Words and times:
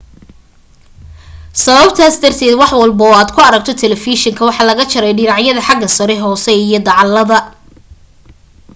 sababtaas 1.63 2.15
darteed 2.23 2.55
wax 2.61 2.71
walba 2.79 3.03
oo 3.07 3.15
aad 3.17 3.29
ku 3.35 3.39
aragto 3.47 3.71
talefishinka 3.81 4.41
waxa 4.47 4.67
laga 4.69 4.83
jaray 4.91 5.13
dhinacyada 5.17 5.65
xagga 5.67 5.87
sare 5.97 6.15
hoose 6.23 6.51
iyo 6.65 6.79
dacallada 6.87 7.37